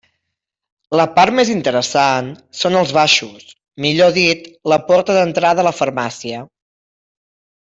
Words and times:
La 0.99 1.03
part 1.17 1.35
més 1.39 1.51
interessant 1.55 2.31
són 2.61 2.77
els 2.81 2.93
baixos, 2.99 3.45
millor 3.85 4.17
dit 4.19 4.49
la 4.75 4.81
porta 4.89 5.19
d'entrada 5.19 5.65
a 5.67 5.71
la 5.73 5.79
farmàcia. 5.83 6.43